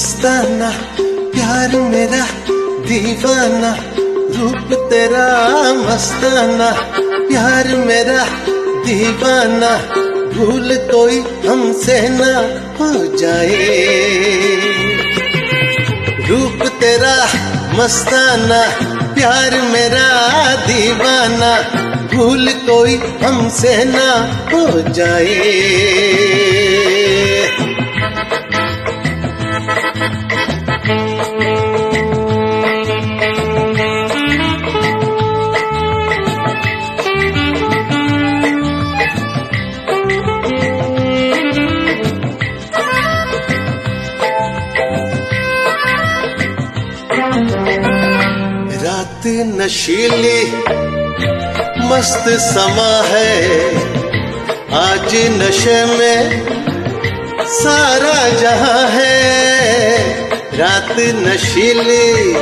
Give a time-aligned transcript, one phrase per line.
[0.00, 0.70] मस्ताना
[1.34, 2.26] प्यार मेरा
[2.88, 3.72] दीवाना,
[4.36, 5.26] रूप तेरा
[5.72, 6.70] मस्ताना,
[7.28, 8.24] प्यार मेरा
[8.86, 9.70] दीवाना,
[10.34, 12.32] भूल कोई हमसे ना
[12.80, 13.76] हो जाए।
[16.30, 17.16] रूप तेरा
[17.74, 18.62] मस्ताना,
[19.14, 21.52] प्यार मेरा दीवाना,
[22.16, 24.10] भूल कोई हमसे ना
[24.52, 26.99] हो जाए।
[49.44, 50.42] नशीली
[51.86, 53.40] मस्त समा है।
[54.74, 56.46] आज नशे में
[57.46, 59.18] सारा जहाँ है।
[60.58, 62.34] रात नशीली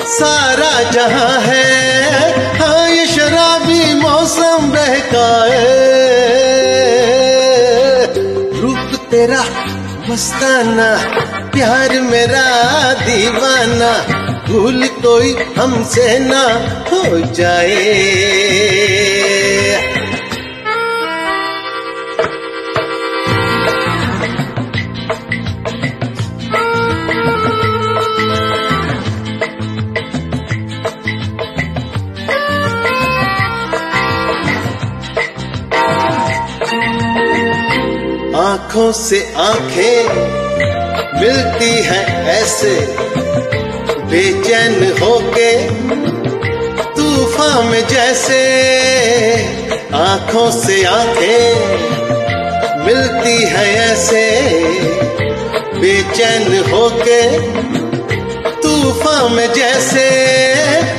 [0.00, 1.68] सारा जहाँ है।
[2.58, 5.90] हाँ ये शराबी मौसम बहकाए
[8.60, 9.40] रूप तेरा
[10.10, 10.86] मस्ताना
[11.52, 12.46] प्यार मेरा
[13.02, 13.90] दीवाना
[14.46, 16.42] भूल कोई हमसे ना
[16.90, 17.02] हो
[17.34, 18.79] जाए।
[38.60, 40.08] आँखों से आँखें
[41.20, 42.72] मिलती हैं ऐसे।
[44.10, 45.52] बेचैन होके
[46.96, 48.40] तूफ़ान में जैसे
[49.96, 51.42] आँखों से आँखें
[52.84, 54.26] मिलती हैं ऐसे।
[55.80, 57.22] बेचैन होके
[58.60, 60.08] तूफ़ान में जैसे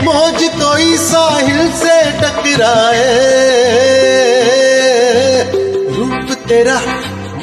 [0.03, 3.40] मौज कोई साहिल से टकराए।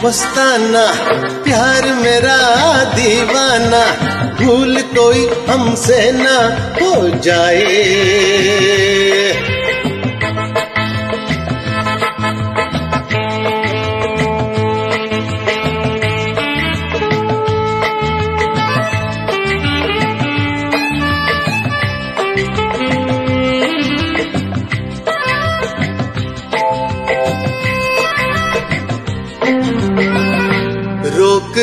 [0.04, 0.84] मस्ताना
[1.44, 2.38] प्यार मेरा
[2.94, 3.82] दीवाना
[4.40, 6.36] भूल कोई हमसे ना
[6.80, 9.07] हो जाए।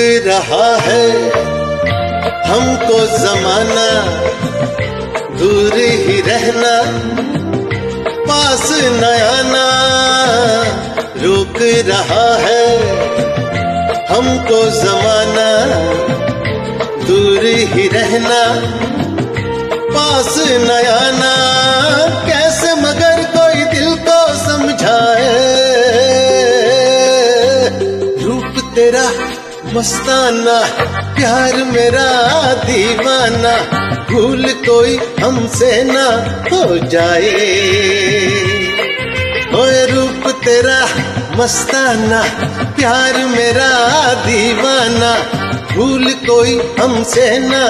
[0.05, 1.09] रहा है।
[2.45, 3.89] हमको जमाना
[5.39, 6.75] दूर ही रहना,
[8.29, 9.65] पास न आना,
[11.17, 12.67] रोक रहा है।
[14.05, 15.49] हमको जमाना
[17.05, 18.43] दूर ही रहना,
[19.95, 21.35] पास न आना।
[29.73, 30.61] मस्ताना,
[31.15, 32.09] प्यार मेरा
[32.53, 33.53] दीवाना,
[34.11, 36.05] भूल कोई हमसे ना
[36.53, 37.31] हो जाए।
[39.55, 40.87] ओए रूप तेरा
[41.35, 42.23] मस्ताना,
[42.77, 45.13] प्यार मेरा दीवाना,
[45.75, 47.65] भूल कोई हमसे ना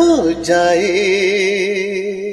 [0.00, 2.29] हो जाए।